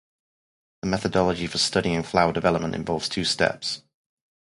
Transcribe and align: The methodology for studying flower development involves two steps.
The 0.81 0.87
methodology 0.87 1.45
for 1.45 1.59
studying 1.59 2.01
flower 2.01 2.33
development 2.33 2.73
involves 2.73 3.07
two 3.07 3.23
steps. 3.23 3.83